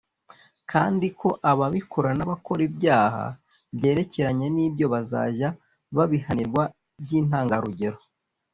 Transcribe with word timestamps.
kandi 0.71 1.07
ko 1.19 1.29
ababikora 1.51 2.09
n’abakora 2.15 2.61
ibyaha 2.69 3.23
byerekeranye 3.75 4.47
n’ibyo 4.55 4.85
bazajya 4.93 5.49
babihanirwa 5.95 6.63
by’intangarugero 7.03 7.99